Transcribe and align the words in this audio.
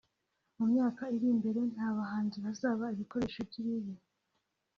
mu 0.57 0.65
myaka 0.73 1.03
iri 1.15 1.27
imbere 1.33 1.59
nta 1.73 1.87
bahanzi 1.97 2.37
bazaba 2.45 2.85
ibikoresho 2.93 3.39
by’ibibi 3.49 3.93